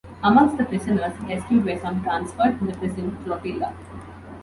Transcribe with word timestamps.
Amongst 0.23 0.57
the 0.57 0.65
prisoners 0.65 1.13
rescued 1.27 1.63
were 1.63 1.77
some 1.77 2.01
transferred 2.01 2.57
from 2.57 2.71
the 2.71 2.73
prison 2.79 3.15
flotilla. 3.23 3.71